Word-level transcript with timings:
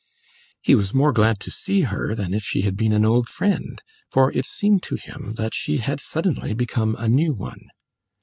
He 0.63 0.73
was 0.73 0.95
more 0.95 1.11
glad 1.11 1.39
to 1.41 1.51
see 1.51 1.81
her 1.81 2.15
than 2.15 2.33
if 2.33 2.41
she 2.41 2.61
had 2.61 2.75
been 2.75 2.91
an 2.91 3.05
old 3.05 3.29
friend, 3.29 3.79
for 4.09 4.31
it 4.31 4.45
seemed 4.47 4.81
to 4.81 4.95
him 4.95 5.35
that 5.37 5.53
she 5.53 5.77
had 5.77 5.99
suddenly 6.01 6.55
become 6.55 6.95
a 6.97 7.07
new 7.07 7.33
one. 7.33 7.67